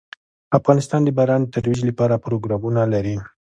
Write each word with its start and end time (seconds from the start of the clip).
افغانستان 0.57 1.01
د 1.03 1.09
باران 1.17 1.41
د 1.43 1.47
ترویج 1.55 1.79
لپاره 1.89 2.21
پروګرامونه 2.25 2.81
لري. 2.93 3.15